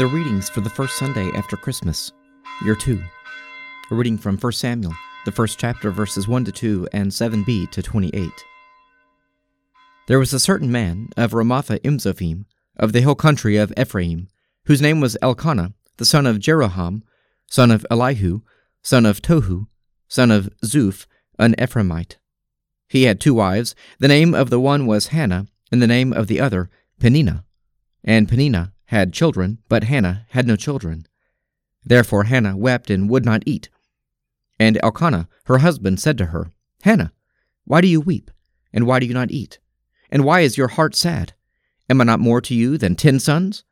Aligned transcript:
The 0.00 0.06
readings 0.06 0.48
for 0.48 0.62
the 0.62 0.70
first 0.70 0.96
Sunday 0.96 1.30
after 1.34 1.58
Christmas, 1.58 2.10
year 2.64 2.74
2. 2.74 3.04
A 3.90 3.94
reading 3.94 4.16
from 4.16 4.38
1 4.38 4.52
Samuel, 4.52 4.94
the 5.26 5.30
first 5.30 5.58
chapter, 5.58 5.90
verses 5.90 6.26
1 6.26 6.46
to 6.46 6.52
2 6.52 6.88
and 6.94 7.10
7b 7.10 7.70
to 7.70 7.82
28. 7.82 8.30
There 10.06 10.18
was 10.18 10.32
a 10.32 10.40
certain 10.40 10.72
man 10.72 11.10
of 11.18 11.32
Ramathaim-zophim, 11.32 12.46
of 12.78 12.94
the 12.94 13.02
hill 13.02 13.14
country 13.14 13.58
of 13.58 13.74
Ephraim, 13.78 14.28
whose 14.64 14.80
name 14.80 15.02
was 15.02 15.18
Elkanah, 15.20 15.74
the 15.98 16.06
son 16.06 16.24
of 16.24 16.38
Jeroham, 16.38 17.02
son 17.46 17.70
of 17.70 17.84
Elihu, 17.90 18.40
son 18.82 19.04
of 19.04 19.20
Tohu, 19.20 19.66
son 20.08 20.30
of 20.30 20.48
Zuph, 20.64 21.04
an 21.38 21.54
Ephraimite. 21.56 22.16
He 22.88 23.02
had 23.02 23.20
two 23.20 23.34
wives. 23.34 23.74
The 23.98 24.08
name 24.08 24.32
of 24.32 24.48
the 24.48 24.60
one 24.60 24.86
was 24.86 25.08
Hannah, 25.08 25.48
and 25.70 25.82
the 25.82 25.86
name 25.86 26.14
of 26.14 26.26
the 26.26 26.40
other 26.40 26.70
Peninnah. 26.98 27.44
And 28.02 28.30
Peninnah 28.30 28.72
had 28.90 29.12
children, 29.12 29.58
but 29.68 29.84
Hannah 29.84 30.26
had 30.30 30.48
no 30.48 30.56
children. 30.56 31.06
Therefore 31.84 32.24
Hannah 32.24 32.56
wept 32.56 32.90
and 32.90 33.08
would 33.08 33.24
not 33.24 33.44
eat. 33.46 33.68
And 34.58 34.80
Elkanah, 34.82 35.28
her 35.44 35.58
husband, 35.58 36.00
said 36.00 36.18
to 36.18 36.26
her, 36.26 36.50
Hannah, 36.82 37.12
why 37.64 37.82
do 37.82 37.86
you 37.86 38.00
weep? 38.00 38.32
And 38.72 38.88
why 38.88 38.98
do 38.98 39.06
you 39.06 39.14
not 39.14 39.30
eat? 39.30 39.60
And 40.10 40.24
why 40.24 40.40
is 40.40 40.58
your 40.58 40.66
heart 40.66 40.96
sad? 40.96 41.34
Am 41.88 42.00
I 42.00 42.04
not 42.04 42.18
more 42.18 42.40
to 42.40 42.52
you 42.52 42.76
than 42.76 42.96
ten 42.96 43.20
sons? 43.20 43.62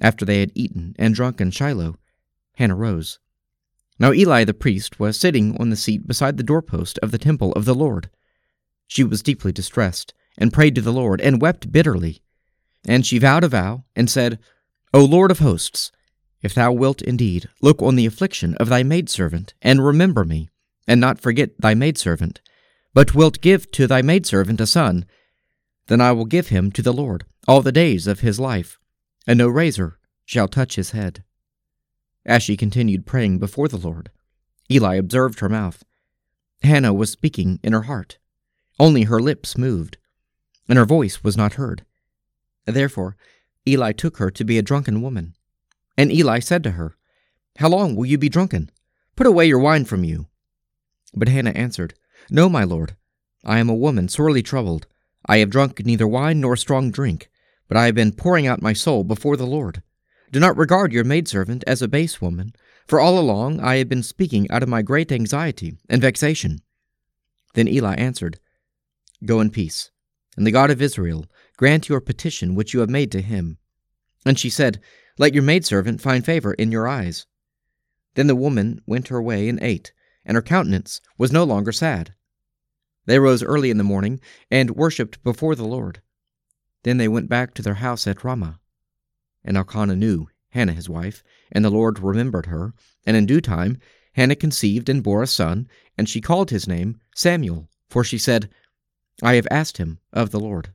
After 0.00 0.24
they 0.24 0.38
had 0.38 0.52
eaten 0.54 0.94
and 1.00 1.16
drunk 1.16 1.40
in 1.40 1.50
Shiloh, 1.50 1.96
Hannah 2.54 2.76
rose. 2.76 3.18
Now 3.98 4.12
Eli 4.12 4.44
the 4.44 4.54
priest 4.54 5.00
was 5.00 5.18
sitting 5.18 5.56
on 5.58 5.70
the 5.70 5.76
seat 5.76 6.06
beside 6.06 6.36
the 6.36 6.44
doorpost 6.44 6.96
of 7.02 7.10
the 7.10 7.18
temple 7.18 7.52
of 7.54 7.64
the 7.64 7.74
Lord. 7.74 8.08
She 8.86 9.02
was 9.02 9.20
deeply 9.20 9.50
distressed, 9.50 10.14
and 10.38 10.52
prayed 10.52 10.76
to 10.76 10.80
the 10.80 10.92
Lord, 10.92 11.20
and 11.20 11.42
wept 11.42 11.72
bitterly. 11.72 12.22
And 12.86 13.06
she 13.06 13.18
vowed 13.18 13.44
a 13.44 13.48
vow, 13.48 13.84
and 13.96 14.10
said, 14.10 14.38
O 14.92 15.04
Lord 15.04 15.30
of 15.30 15.38
hosts, 15.38 15.90
if 16.42 16.54
thou 16.54 16.72
wilt 16.72 17.00
indeed 17.02 17.48
look 17.62 17.80
on 17.80 17.96
the 17.96 18.06
affliction 18.06 18.54
of 18.56 18.68
thy 18.68 18.82
maidservant, 18.82 19.54
and 19.62 19.84
remember 19.84 20.24
me, 20.24 20.50
and 20.86 21.00
not 21.00 21.20
forget 21.20 21.58
thy 21.60 21.74
maidservant, 21.74 22.40
but 22.92 23.14
wilt 23.14 23.40
give 23.40 23.70
to 23.72 23.86
thy 23.86 24.02
maidservant 24.02 24.60
a 24.60 24.66
son, 24.66 25.06
then 25.86 26.00
I 26.00 26.12
will 26.12 26.26
give 26.26 26.48
him 26.48 26.70
to 26.72 26.82
the 26.82 26.92
Lord 26.92 27.24
all 27.48 27.62
the 27.62 27.72
days 27.72 28.06
of 28.06 28.20
his 28.20 28.38
life, 28.38 28.78
and 29.26 29.38
no 29.38 29.48
razor 29.48 29.98
shall 30.24 30.48
touch 30.48 30.76
his 30.76 30.90
head. 30.90 31.24
As 32.26 32.42
she 32.42 32.56
continued 32.56 33.06
praying 33.06 33.38
before 33.38 33.68
the 33.68 33.76
Lord, 33.76 34.10
Eli 34.70 34.96
observed 34.96 35.40
her 35.40 35.48
mouth. 35.48 35.84
Hannah 36.62 36.94
was 36.94 37.10
speaking 37.10 37.60
in 37.62 37.72
her 37.72 37.82
heart. 37.82 38.18
Only 38.78 39.02
her 39.04 39.20
lips 39.20 39.58
moved, 39.58 39.98
and 40.68 40.78
her 40.78 40.86
voice 40.86 41.22
was 41.22 41.36
not 41.36 41.54
heard. 41.54 41.84
Therefore, 42.66 43.16
Eli 43.66 43.92
took 43.92 44.18
her 44.18 44.30
to 44.30 44.44
be 44.44 44.58
a 44.58 44.62
drunken 44.62 45.02
woman. 45.02 45.34
And 45.96 46.12
Eli 46.12 46.40
said 46.40 46.62
to 46.64 46.72
her, 46.72 46.96
How 47.56 47.68
long 47.68 47.94
will 47.94 48.06
you 48.06 48.18
be 48.18 48.28
drunken? 48.28 48.70
Put 49.16 49.26
away 49.26 49.46
your 49.46 49.58
wine 49.58 49.84
from 49.84 50.04
you. 50.04 50.26
But 51.14 51.28
Hannah 51.28 51.50
answered, 51.50 51.94
No, 52.30 52.48
my 52.48 52.64
lord. 52.64 52.96
I 53.44 53.58
am 53.58 53.68
a 53.68 53.74
woman 53.74 54.08
sorely 54.08 54.42
troubled. 54.42 54.86
I 55.26 55.38
have 55.38 55.50
drunk 55.50 55.84
neither 55.84 56.06
wine 56.06 56.40
nor 56.40 56.56
strong 56.56 56.90
drink, 56.90 57.30
but 57.68 57.76
I 57.76 57.86
have 57.86 57.94
been 57.94 58.12
pouring 58.12 58.46
out 58.46 58.62
my 58.62 58.72
soul 58.72 59.04
before 59.04 59.36
the 59.36 59.46
Lord. 59.46 59.82
Do 60.32 60.40
not 60.40 60.56
regard 60.56 60.92
your 60.92 61.04
maidservant 61.04 61.62
as 61.66 61.80
a 61.80 61.88
base 61.88 62.20
woman, 62.20 62.54
for 62.86 63.00
all 63.00 63.18
along 63.18 63.60
I 63.60 63.76
have 63.76 63.88
been 63.88 64.02
speaking 64.02 64.50
out 64.50 64.62
of 64.62 64.68
my 64.68 64.82
great 64.82 65.12
anxiety 65.12 65.78
and 65.88 66.02
vexation. 66.02 66.60
Then 67.54 67.68
Eli 67.68 67.94
answered, 67.94 68.40
Go 69.24 69.40
in 69.40 69.50
peace, 69.50 69.90
and 70.36 70.46
the 70.46 70.50
God 70.50 70.70
of 70.70 70.82
Israel 70.82 71.26
grant 71.56 71.88
your 71.88 72.00
petition 72.00 72.54
which 72.54 72.74
you 72.74 72.80
have 72.80 72.90
made 72.90 73.12
to 73.12 73.22
him. 73.22 73.58
And 74.26 74.38
she 74.38 74.50
said, 74.50 74.80
Let 75.18 75.34
your 75.34 75.42
maidservant 75.42 76.00
find 76.00 76.24
favor 76.24 76.54
in 76.54 76.72
your 76.72 76.88
eyes. 76.88 77.26
Then 78.14 78.26
the 78.26 78.36
woman 78.36 78.80
went 78.86 79.08
her 79.08 79.20
way 79.20 79.48
and 79.48 79.60
ate, 79.62 79.92
and 80.24 80.34
her 80.34 80.42
countenance 80.42 81.00
was 81.18 81.32
no 81.32 81.44
longer 81.44 81.72
sad. 81.72 82.14
They 83.06 83.18
rose 83.18 83.42
early 83.42 83.70
in 83.70 83.78
the 83.78 83.84
morning 83.84 84.20
and 84.50 84.70
worshipped 84.70 85.22
before 85.22 85.54
the 85.54 85.66
Lord. 85.66 86.00
Then 86.84 86.96
they 86.96 87.08
went 87.08 87.28
back 87.28 87.54
to 87.54 87.62
their 87.62 87.74
house 87.74 88.06
at 88.06 88.24
Ramah. 88.24 88.60
And 89.44 89.56
Elkanah 89.56 89.96
knew 89.96 90.28
Hannah 90.50 90.72
his 90.72 90.88
wife, 90.88 91.22
and 91.52 91.64
the 91.64 91.70
Lord 91.70 91.98
remembered 91.98 92.46
her. 92.46 92.72
And 93.06 93.16
in 93.16 93.26
due 93.26 93.40
time 93.40 93.78
Hannah 94.12 94.36
conceived 94.36 94.88
and 94.88 95.02
bore 95.02 95.22
a 95.22 95.26
son, 95.26 95.68
and 95.98 96.08
she 96.08 96.20
called 96.20 96.50
his 96.50 96.68
name 96.68 97.00
Samuel, 97.14 97.68
for 97.88 98.04
she 98.04 98.18
said, 98.18 98.48
I 99.22 99.34
have 99.34 99.48
asked 99.50 99.78
him 99.78 99.98
of 100.12 100.30
the 100.30 100.40
Lord. 100.40 100.72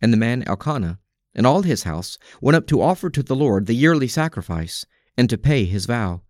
And 0.00 0.12
the 0.12 0.18
man 0.18 0.42
Elkanah 0.46 0.98
and 1.36 1.46
all 1.46 1.62
his 1.62 1.82
house 1.82 2.18
went 2.40 2.56
up 2.56 2.66
to 2.66 2.80
offer 2.80 3.10
to 3.10 3.22
the 3.22 3.36
Lord 3.36 3.66
the 3.66 3.74
yearly 3.74 4.08
sacrifice, 4.08 4.86
and 5.16 5.28
to 5.30 5.38
pay 5.38 5.64
his 5.64 5.86
vow. 5.86 6.22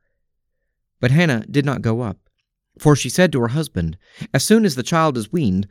But 1.00 1.12
Hannah 1.12 1.47
did 1.49 1.65
not 1.65 1.82
go 1.82 2.00
up, 2.00 2.19
for 2.78 2.97
she 2.97 3.09
said 3.09 3.32
to 3.32 3.41
her 3.41 3.49
husband, 3.49 3.97
As 4.34 4.44
soon 4.44 4.65
as 4.65 4.75
the 4.75 4.82
child 4.82 5.16
is 5.16 5.32
weaned, 5.32 5.69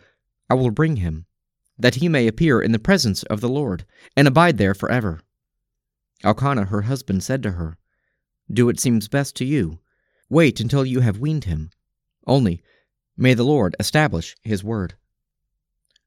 I 0.49 0.53
will 0.53 0.71
bring 0.71 0.97
him, 0.97 1.25
that 1.77 1.95
he 1.95 2.07
may 2.07 2.27
appear 2.27 2.61
in 2.61 2.71
the 2.71 2.79
presence 2.79 3.23
of 3.23 3.41
the 3.41 3.49
Lord, 3.49 3.85
and 4.15 4.27
abide 4.27 4.57
there 4.57 4.73
for 4.73 4.89
ever." 4.89 5.19
Elkanah 6.23 6.65
her 6.65 6.83
husband 6.83 7.23
said 7.23 7.43
to 7.43 7.51
her, 7.51 7.77
Do 8.51 8.67
what 8.67 8.79
seems 8.79 9.07
best 9.07 9.35
to 9.35 9.45
you. 9.45 9.79
Wait 10.29 10.59
until 10.59 10.85
you 10.85 11.01
have 11.01 11.19
weaned 11.19 11.43
him. 11.43 11.71
Only 12.25 12.63
may 13.17 13.33
the 13.33 13.43
Lord 13.43 13.75
establish 13.79 14.35
his 14.41 14.63
word. 14.63 14.95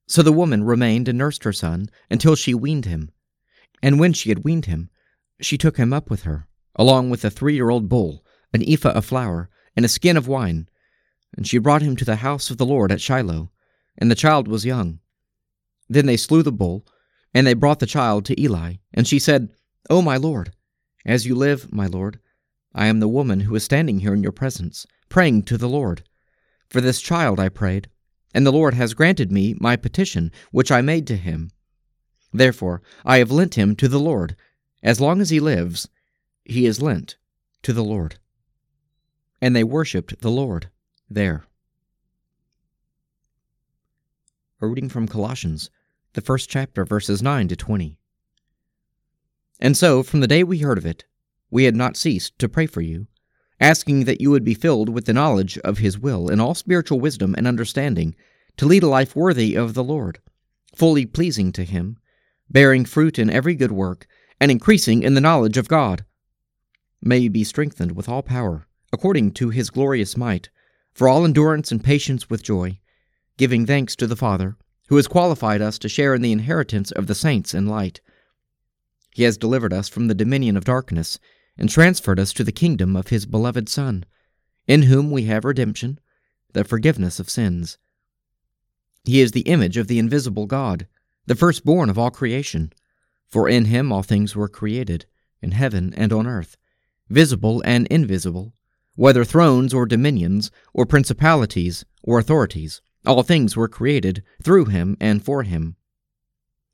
So 0.08 0.22
the 0.22 0.32
woman 0.32 0.64
remained 0.64 1.06
and 1.06 1.18
nursed 1.18 1.44
her 1.44 1.52
son 1.52 1.90
until 2.10 2.34
she 2.34 2.54
weaned 2.54 2.86
him. 2.86 3.10
And 3.82 4.00
when 4.00 4.14
she 4.14 4.30
had 4.30 4.42
weaned 4.42 4.64
him, 4.64 4.88
she 5.38 5.58
took 5.58 5.76
him 5.76 5.92
up 5.92 6.08
with 6.08 6.22
her, 6.22 6.48
along 6.76 7.10
with 7.10 7.24
a 7.26 7.30
three 7.30 7.54
year 7.54 7.68
old 7.68 7.90
bull, 7.90 8.24
an 8.54 8.64
ephah 8.66 8.92
of 8.92 9.04
flour, 9.04 9.50
and 9.76 9.84
a 9.84 9.88
skin 9.88 10.16
of 10.16 10.26
wine. 10.26 10.66
And 11.36 11.46
she 11.46 11.58
brought 11.58 11.82
him 11.82 11.94
to 11.96 12.06
the 12.06 12.16
house 12.16 12.48
of 12.48 12.56
the 12.56 12.64
Lord 12.64 12.90
at 12.90 13.02
Shiloh, 13.02 13.52
and 13.98 14.10
the 14.10 14.14
child 14.14 14.48
was 14.48 14.64
young. 14.64 14.98
Then 15.90 16.06
they 16.06 16.16
slew 16.16 16.42
the 16.42 16.52
bull, 16.52 16.86
and 17.34 17.46
they 17.46 17.54
brought 17.54 17.78
the 17.78 17.86
child 17.86 18.24
to 18.24 18.40
Eli. 18.40 18.76
And 18.94 19.06
she 19.06 19.18
said, 19.18 19.50
O 19.90 20.00
my 20.00 20.16
Lord, 20.16 20.52
as 21.04 21.26
you 21.26 21.34
live, 21.34 21.70
my 21.70 21.86
Lord, 21.86 22.18
I 22.74 22.86
am 22.86 23.00
the 23.00 23.08
woman 23.08 23.40
who 23.40 23.54
is 23.54 23.64
standing 23.64 24.00
here 24.00 24.14
in 24.14 24.22
your 24.22 24.32
presence, 24.32 24.86
praying 25.10 25.42
to 25.44 25.58
the 25.58 25.68
Lord. 25.68 26.02
For 26.70 26.80
this 26.80 27.02
child 27.02 27.38
I 27.38 27.50
prayed 27.50 27.88
and 28.38 28.46
the 28.46 28.52
Lord 28.52 28.74
has 28.74 28.94
granted 28.94 29.32
me 29.32 29.56
my 29.58 29.74
petition 29.74 30.30
which 30.52 30.70
I 30.70 30.80
made 30.80 31.08
to 31.08 31.16
him. 31.16 31.50
Therefore 32.32 32.82
I 33.04 33.18
have 33.18 33.32
lent 33.32 33.56
him 33.56 33.74
to 33.74 33.88
the 33.88 33.98
Lord. 33.98 34.36
As 34.80 35.00
long 35.00 35.20
as 35.20 35.30
he 35.30 35.40
lives, 35.40 35.88
he 36.44 36.64
is 36.64 36.80
lent 36.80 37.16
to 37.64 37.72
the 37.72 37.82
Lord. 37.82 38.20
And 39.42 39.56
they 39.56 39.64
worshipped 39.64 40.20
the 40.20 40.30
Lord 40.30 40.70
there. 41.10 41.46
A 44.60 44.68
reading 44.68 44.88
from 44.88 45.08
Colossians, 45.08 45.68
the 46.12 46.20
first 46.20 46.48
chapter, 46.48 46.84
verses 46.84 47.20
9 47.20 47.48
to 47.48 47.56
20. 47.56 47.98
And 49.58 49.76
so, 49.76 50.04
from 50.04 50.20
the 50.20 50.28
day 50.28 50.44
we 50.44 50.58
heard 50.58 50.78
of 50.78 50.86
it, 50.86 51.06
we 51.50 51.64
had 51.64 51.74
not 51.74 51.96
ceased 51.96 52.38
to 52.38 52.48
pray 52.48 52.66
for 52.66 52.82
you 52.82 53.08
asking 53.60 54.04
that 54.04 54.20
you 54.20 54.30
would 54.30 54.44
be 54.44 54.54
filled 54.54 54.88
with 54.88 55.04
the 55.06 55.12
knowledge 55.12 55.58
of 55.58 55.78
His 55.78 55.98
will 55.98 56.28
in 56.28 56.40
all 56.40 56.54
spiritual 56.54 57.00
wisdom 57.00 57.34
and 57.36 57.46
understanding, 57.46 58.14
to 58.56 58.66
lead 58.66 58.82
a 58.82 58.88
life 58.88 59.16
worthy 59.16 59.54
of 59.54 59.74
the 59.74 59.84
Lord, 59.84 60.20
fully 60.74 61.06
pleasing 61.06 61.52
to 61.52 61.64
Him, 61.64 61.98
bearing 62.50 62.84
fruit 62.84 63.18
in 63.18 63.30
every 63.30 63.54
good 63.54 63.72
work, 63.72 64.06
and 64.40 64.50
increasing 64.50 65.02
in 65.02 65.14
the 65.14 65.20
knowledge 65.20 65.56
of 65.56 65.68
God. 65.68 66.04
May 67.00 67.18
you 67.18 67.30
be 67.30 67.44
strengthened 67.44 67.92
with 67.92 68.08
all 68.08 68.22
power, 68.22 68.66
according 68.92 69.32
to 69.32 69.50
His 69.50 69.70
glorious 69.70 70.16
might, 70.16 70.48
for 70.92 71.08
all 71.08 71.24
endurance 71.24 71.70
and 71.70 71.82
patience 71.82 72.28
with 72.28 72.42
joy, 72.42 72.78
giving 73.36 73.66
thanks 73.66 73.94
to 73.96 74.06
the 74.06 74.16
Father, 74.16 74.56
who 74.88 74.96
has 74.96 75.06
qualified 75.06 75.60
us 75.60 75.78
to 75.78 75.88
share 75.88 76.14
in 76.14 76.22
the 76.22 76.32
inheritance 76.32 76.90
of 76.92 77.06
the 77.06 77.14
saints 77.14 77.54
in 77.54 77.66
light. 77.66 78.00
He 79.14 79.24
has 79.24 79.36
delivered 79.36 79.72
us 79.72 79.88
from 79.88 80.08
the 80.08 80.14
dominion 80.14 80.56
of 80.56 80.64
darkness 80.64 81.18
and 81.58 81.68
transferred 81.68 82.20
us 82.20 82.32
to 82.32 82.44
the 82.44 82.52
kingdom 82.52 82.94
of 82.94 83.08
his 83.08 83.26
beloved 83.26 83.68
Son, 83.68 84.04
in 84.66 84.82
whom 84.82 85.10
we 85.10 85.24
have 85.24 85.44
redemption, 85.44 85.98
the 86.52 86.64
forgiveness 86.64 87.18
of 87.18 87.28
sins. 87.28 87.78
He 89.04 89.20
is 89.20 89.32
the 89.32 89.40
image 89.40 89.76
of 89.76 89.88
the 89.88 89.98
invisible 89.98 90.46
God, 90.46 90.86
the 91.26 91.34
firstborn 91.34 91.90
of 91.90 91.98
all 91.98 92.10
creation. 92.10 92.72
For 93.28 93.48
in 93.48 93.66
him 93.66 93.92
all 93.92 94.02
things 94.02 94.34
were 94.34 94.48
created, 94.48 95.06
in 95.42 95.50
heaven 95.50 95.92
and 95.96 96.12
on 96.12 96.26
earth, 96.26 96.56
visible 97.08 97.62
and 97.64 97.86
invisible, 97.88 98.54
whether 98.94 99.24
thrones 99.24 99.72
or 99.74 99.86
dominions, 99.86 100.50
or 100.72 100.86
principalities 100.86 101.84
or 102.02 102.18
authorities. 102.18 102.80
All 103.06 103.22
things 103.22 103.56
were 103.56 103.68
created 103.68 104.22
through 104.42 104.66
him 104.66 104.96
and 105.00 105.24
for 105.24 105.42
him. 105.42 105.76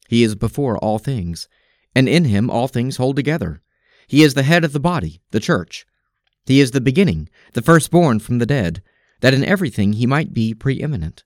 He 0.08 0.22
is 0.22 0.34
before 0.34 0.78
all 0.78 0.98
things, 0.98 1.48
and 1.94 2.08
in 2.08 2.25
him 2.25 2.50
all 2.50 2.66
things 2.66 2.96
hold 2.96 3.16
together. 3.16 3.62
He 4.06 4.23
is 4.23 4.35
the 4.35 4.43
head 4.43 4.65
of 4.65 4.73
the 4.73 4.81
body, 4.81 5.21
the 5.31 5.41
church. 5.41 5.87
He 6.47 6.61
is 6.61 6.73
the 6.73 6.81
beginning, 6.81 7.29
the 7.53 7.62
firstborn 7.62 8.19
from 8.19 8.39
the 8.39 8.47
dead, 8.47 8.83
that 9.21 9.35
in 9.35 9.45
everything 9.45 9.95
he 9.95 10.06
might 10.06 10.35
be 10.35 10.55
preeminent. 10.55 11.25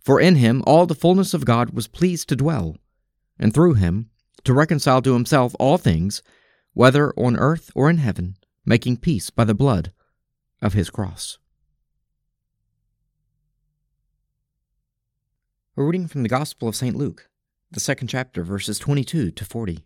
For 0.00 0.20
in 0.20 0.36
him 0.36 0.62
all 0.66 0.86
the 0.86 0.94
fullness 0.94 1.34
of 1.34 1.44
God 1.44 1.70
was 1.70 1.88
pleased 1.88 2.28
to 2.28 2.36
dwell, 2.36 2.76
and 3.38 3.52
through 3.52 3.74
him 3.74 4.10
to 4.44 4.54
reconcile 4.54 5.02
to 5.02 5.14
himself 5.14 5.56
all 5.58 5.78
things, 5.78 6.22
whether 6.74 7.12
on 7.18 7.36
earth 7.36 7.70
or 7.74 7.90
in 7.90 7.98
heaven, 7.98 8.36
making 8.64 8.98
peace 8.98 9.30
by 9.30 9.44
the 9.44 9.54
blood 9.54 9.92
of 10.62 10.74
his 10.74 10.90
cross. 10.90 11.38
A 15.76 15.82
reading 15.82 16.06
from 16.06 16.22
the 16.22 16.28
Gospel 16.28 16.68
of 16.68 16.76
St. 16.76 16.96
Luke, 16.96 17.28
the 17.70 17.80
second 17.80 18.08
chapter, 18.08 18.42
verses 18.44 18.78
22 18.78 19.32
to 19.32 19.44
40. 19.44 19.85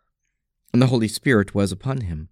And 0.73 0.81
the 0.81 0.87
Holy 0.87 1.07
Spirit 1.07 1.53
was 1.53 1.71
upon 1.71 2.01
him. 2.01 2.29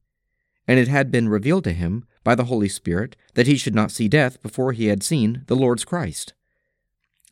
And 0.67 0.79
it 0.79 0.87
had 0.87 1.11
been 1.11 1.29
revealed 1.29 1.63
to 1.65 1.73
him 1.73 2.05
by 2.23 2.35
the 2.35 2.45
Holy 2.45 2.69
Spirit 2.69 3.15
that 3.33 3.47
he 3.47 3.57
should 3.57 3.75
not 3.75 3.91
see 3.91 4.07
death 4.07 4.41
before 4.41 4.71
he 4.71 4.87
had 4.87 5.03
seen 5.03 5.43
the 5.47 5.55
Lord's 5.55 5.85
Christ. 5.85 6.33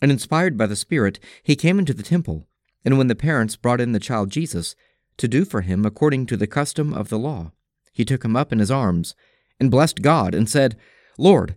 And 0.02 0.12
inspired 0.12 0.58
by 0.58 0.68
the 0.68 0.76
Spirit, 0.76 1.20
he 1.44 1.56
came 1.56 1.80
into 1.80 1.94
the 1.94 2.04
temple, 2.04 2.48
and 2.84 2.98
when 2.98 3.08
the 3.08 3.16
parents 3.16 3.56
brought 3.56 3.82
in 3.82 3.92
the 3.92 4.00
child 4.00 4.30
Jesus, 4.30 4.76
to 5.18 5.28
do 5.28 5.46
for 5.46 5.62
him 5.62 5.86
according 5.86 6.26
to 6.28 6.38
the 6.38 6.48
custom 6.48 6.94
of 6.94 7.10
the 7.10 7.20
law. 7.20 7.52
He 7.92 8.06
took 8.06 8.24
him 8.24 8.36
up 8.36 8.54
in 8.54 8.60
his 8.60 8.72
arms, 8.72 9.16
and 9.60 9.72
blessed 9.72 10.02
God, 10.02 10.36
and 10.36 10.50
said, 10.50 10.78
Lord, 11.18 11.56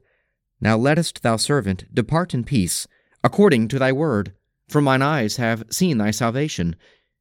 now 0.61 0.76
lettest 0.76 1.23
thou 1.23 1.37
servant 1.37 1.85
depart 1.94 2.35
in 2.35 2.44
peace, 2.44 2.87
according 3.23 3.69
to 3.69 3.79
thy 3.79 3.93
word. 3.93 4.32
For 4.69 4.81
mine 4.81 5.03
eyes 5.03 5.37
have 5.37 5.64
seen 5.70 5.99
thy 5.99 6.11
salvation, 6.11 6.76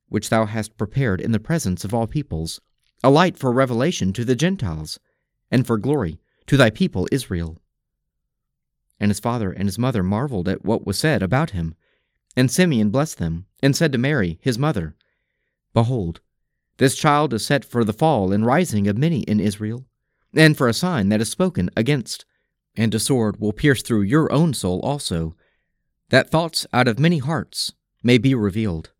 which 0.09 0.29
thou 0.29 0.45
hast 0.45 0.77
prepared 0.77 1.21
in 1.21 1.31
the 1.31 1.39
presence 1.39 1.83
of 1.85 1.93
all 1.93 2.07
peoples, 2.07 2.59
a 3.03 3.09
light 3.09 3.37
for 3.37 3.51
revelation 3.51 4.11
to 4.13 4.25
the 4.25 4.35
Gentiles, 4.35 4.99
and 5.49 5.65
for 5.65 5.77
glory 5.77 6.19
to 6.47 6.57
thy 6.57 6.69
people 6.69 7.07
Israel. 7.11 7.57
And 8.99 9.09
his 9.09 9.19
father 9.19 9.51
and 9.51 9.67
his 9.67 9.79
mother 9.79 10.03
marveled 10.03 10.49
at 10.49 10.65
what 10.65 10.85
was 10.85 10.99
said 10.99 11.23
about 11.23 11.51
him. 11.51 11.75
And 12.35 12.51
Simeon 12.51 12.89
blessed 12.89 13.17
them, 13.17 13.45
and 13.63 13.75
said 13.75 13.91
to 13.93 13.97
Mary, 13.97 14.37
his 14.41 14.59
mother, 14.59 14.95
Behold, 15.73 16.19
this 16.77 16.95
child 16.95 17.33
is 17.33 17.45
set 17.45 17.63
for 17.63 17.83
the 17.83 17.93
fall 17.93 18.31
and 18.31 18.45
rising 18.45 18.87
of 18.87 18.97
many 18.97 19.21
in 19.21 19.39
Israel, 19.39 19.85
and 20.33 20.57
for 20.57 20.67
a 20.67 20.73
sign 20.73 21.09
that 21.09 21.21
is 21.21 21.29
spoken 21.29 21.69
against. 21.75 22.25
And 22.75 22.93
a 22.93 22.99
sword 22.99 23.39
will 23.39 23.53
pierce 23.53 23.81
through 23.81 24.03
your 24.03 24.31
own 24.31 24.53
soul 24.53 24.79
also, 24.81 25.35
that 26.09 26.29
thoughts 26.29 26.65
out 26.71 26.87
of 26.87 26.99
many 26.99 27.17
hearts 27.17 27.73
may 28.03 28.17
be 28.17 28.33
revealed. 28.33 28.91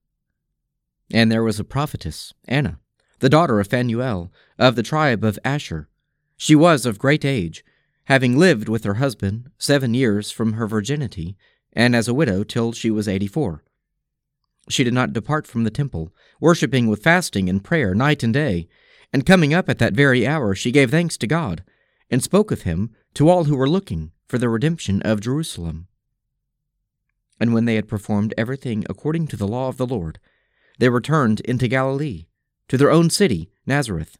And 1.11 1.31
there 1.31 1.44
was 1.44 1.59
a 1.59 1.63
prophetess, 1.63 2.33
Anna, 2.47 2.79
the 3.19 3.29
daughter 3.29 3.59
of 3.59 3.67
Phanuel, 3.67 4.31
of 4.57 4.75
the 4.75 4.83
tribe 4.83 5.23
of 5.23 5.39
Asher. 5.44 5.89
She 6.38 6.56
was 6.56 6.85
of 6.85 7.00
great 7.00 7.25
age, 7.25 7.65
having 8.06 8.38
lived 8.38 8.69
with 8.69 8.83
her 8.83 8.95
husband 8.95 9.51
seven 9.57 9.94
years 9.94 10.31
from 10.31 10.53
her 10.53 10.67
virginity, 10.67 11.35
and 11.73 11.95
as 11.95 12.07
a 12.07 12.13
widow 12.13 12.44
till 12.44 12.71
she 12.71 12.89
was 12.89 13.07
eighty 13.07 13.27
four. 13.27 13.63
She 14.69 14.83
did 14.83 14.94
not 14.94 15.13
depart 15.13 15.47
from 15.47 15.63
the 15.63 15.71
temple, 15.71 16.13
worshipping 16.39 16.88
with 16.88 17.03
fasting 17.03 17.50
and 17.50 17.63
prayer 17.63 17.95
night 17.95 18.21
and 18.21 18.33
day. 18.33 18.67
And 19.11 19.25
coming 19.25 19.53
up 19.53 19.67
at 19.67 19.79
that 19.79 19.94
very 19.94 20.27
hour, 20.27 20.53
she 20.53 20.71
gave 20.71 20.91
thanks 20.91 21.17
to 21.17 21.27
God, 21.27 21.63
and 22.11 22.21
spoke 22.21 22.51
of 22.51 22.61
him 22.61 22.91
to 23.15 23.27
all 23.27 23.45
who 23.45 23.56
were 23.56 23.69
looking 23.69 24.11
for 24.27 24.38
the 24.38 24.50
redemption 24.50 25.01
of 25.01 25.21
Jerusalem. 25.21 25.88
And 27.39 27.53
when 27.53 27.65
they 27.65 27.75
had 27.75 27.88
performed 27.88 28.35
everything 28.38 28.85
according 28.88 29.27
to 29.27 29.38
the 29.38 29.47
law 29.47 29.69
of 29.69 29.77
the 29.77 29.88
Lord, 29.88 30.19
they 30.79 30.89
returned 30.89 31.41
into 31.41 31.67
Galilee, 31.67 32.25
to 32.69 32.77
their 32.77 32.89
own 32.89 33.09
city, 33.09 33.51
Nazareth. 33.65 34.17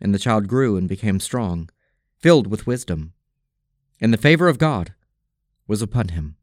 And 0.00 0.12
the 0.12 0.18
child 0.18 0.48
grew 0.48 0.76
and 0.76 0.88
became 0.88 1.20
strong, 1.20 1.70
filled 2.18 2.48
with 2.48 2.66
wisdom, 2.66 3.12
and 4.00 4.12
the 4.12 4.18
favor 4.18 4.48
of 4.48 4.58
God 4.58 4.94
was 5.66 5.82
upon 5.82 6.08
him. 6.08 6.36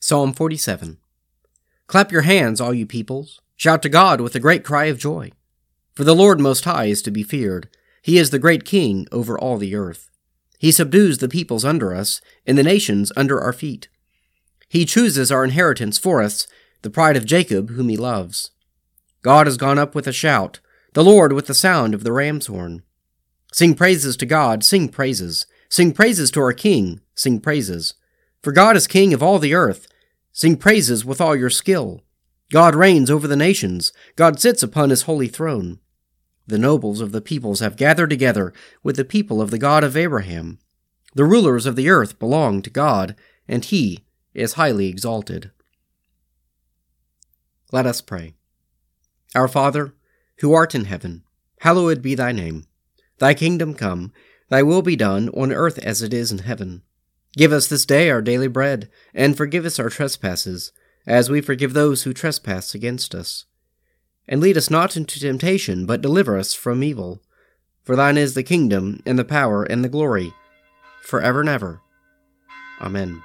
Psalm 0.00 0.32
47 0.32 0.98
Clap 1.86 2.10
your 2.10 2.22
hands, 2.22 2.60
all 2.60 2.72
you 2.72 2.86
peoples. 2.86 3.40
Shout 3.56 3.82
to 3.82 3.88
God 3.88 4.20
with 4.20 4.34
a 4.34 4.40
great 4.40 4.64
cry 4.64 4.86
of 4.86 4.98
joy. 4.98 5.32
For 5.92 6.04
the 6.04 6.14
Lord 6.14 6.40
Most 6.40 6.64
High 6.64 6.86
is 6.86 7.02
to 7.02 7.10
be 7.10 7.22
feared. 7.22 7.68
He 8.00 8.16
is 8.16 8.30
the 8.30 8.38
great 8.38 8.64
King 8.64 9.06
over 9.12 9.38
all 9.38 9.58
the 9.58 9.74
earth. 9.74 10.10
He 10.60 10.70
subdues 10.70 11.18
the 11.18 11.28
peoples 11.28 11.64
under 11.64 11.94
us, 11.94 12.20
and 12.46 12.58
the 12.58 12.62
nations 12.62 13.10
under 13.16 13.40
our 13.40 13.54
feet. 13.54 13.88
He 14.68 14.84
chooses 14.84 15.32
our 15.32 15.42
inheritance 15.42 15.96
for 15.96 16.20
us, 16.20 16.46
the 16.82 16.90
pride 16.90 17.16
of 17.16 17.24
Jacob, 17.24 17.70
whom 17.70 17.88
he 17.88 17.96
loves. 17.96 18.50
God 19.22 19.46
has 19.46 19.56
gone 19.56 19.78
up 19.78 19.94
with 19.94 20.06
a 20.06 20.12
shout, 20.12 20.60
the 20.92 21.02
Lord 21.02 21.32
with 21.32 21.46
the 21.46 21.54
sound 21.54 21.94
of 21.94 22.04
the 22.04 22.12
ram's 22.12 22.46
horn. 22.46 22.82
Sing 23.54 23.74
praises 23.74 24.18
to 24.18 24.26
God, 24.26 24.62
sing 24.62 24.90
praises. 24.90 25.46
Sing 25.70 25.92
praises 25.92 26.30
to 26.32 26.40
our 26.40 26.52
King, 26.52 27.00
sing 27.14 27.40
praises. 27.40 27.94
For 28.42 28.52
God 28.52 28.76
is 28.76 28.86
King 28.86 29.14
of 29.14 29.22
all 29.22 29.38
the 29.38 29.54
earth. 29.54 29.88
Sing 30.30 30.58
praises 30.58 31.06
with 31.06 31.22
all 31.22 31.34
your 31.34 31.48
skill. 31.48 32.02
God 32.52 32.74
reigns 32.74 33.10
over 33.10 33.26
the 33.26 33.34
nations. 33.34 33.94
God 34.14 34.38
sits 34.38 34.62
upon 34.62 34.90
his 34.90 35.02
holy 35.02 35.28
throne. 35.28 35.78
The 36.50 36.58
nobles 36.58 37.00
of 37.00 37.12
the 37.12 37.20
peoples 37.20 37.60
have 37.60 37.76
gathered 37.76 38.10
together 38.10 38.52
with 38.82 38.96
the 38.96 39.04
people 39.04 39.40
of 39.40 39.52
the 39.52 39.58
God 39.58 39.84
of 39.84 39.96
Abraham. 39.96 40.58
The 41.14 41.24
rulers 41.24 41.64
of 41.64 41.76
the 41.76 41.88
earth 41.88 42.18
belong 42.18 42.60
to 42.62 42.70
God, 42.70 43.14
and 43.46 43.64
he 43.64 44.04
is 44.34 44.54
highly 44.54 44.88
exalted. 44.88 45.52
Let 47.70 47.86
us 47.86 48.00
pray. 48.00 48.34
Our 49.32 49.46
Father, 49.46 49.94
who 50.40 50.52
art 50.52 50.74
in 50.74 50.86
heaven, 50.86 51.22
hallowed 51.60 52.02
be 52.02 52.16
thy 52.16 52.32
name. 52.32 52.64
Thy 53.18 53.32
kingdom 53.32 53.72
come, 53.72 54.12
thy 54.48 54.64
will 54.64 54.82
be 54.82 54.96
done 54.96 55.28
on 55.28 55.52
earth 55.52 55.78
as 55.78 56.02
it 56.02 56.12
is 56.12 56.32
in 56.32 56.38
heaven. 56.38 56.82
Give 57.36 57.52
us 57.52 57.68
this 57.68 57.86
day 57.86 58.10
our 58.10 58.20
daily 58.20 58.48
bread, 58.48 58.90
and 59.14 59.36
forgive 59.36 59.64
us 59.64 59.78
our 59.78 59.88
trespasses, 59.88 60.72
as 61.06 61.30
we 61.30 61.40
forgive 61.40 61.74
those 61.74 62.02
who 62.02 62.12
trespass 62.12 62.74
against 62.74 63.14
us. 63.14 63.44
And 64.30 64.40
lead 64.40 64.56
us 64.56 64.70
not 64.70 64.96
into 64.96 65.20
temptation, 65.20 65.84
but 65.84 66.00
deliver 66.00 66.38
us 66.38 66.54
from 66.54 66.82
evil. 66.82 67.20
For 67.82 67.96
thine 67.96 68.16
is 68.16 68.34
the 68.34 68.44
kingdom, 68.44 69.02
and 69.04 69.18
the 69.18 69.24
power, 69.24 69.64
and 69.64 69.84
the 69.84 69.88
glory, 69.88 70.32
for 71.02 71.20
ever 71.20 71.40
and 71.40 71.48
ever. 71.48 71.80
Amen. 72.80 73.22